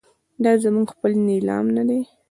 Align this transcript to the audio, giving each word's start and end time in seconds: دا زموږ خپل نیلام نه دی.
دا 0.43 0.51
زموږ 0.63 0.87
خپل 0.95 1.11
نیلام 1.27 1.65
نه 1.75 1.83
دی. 1.89 1.99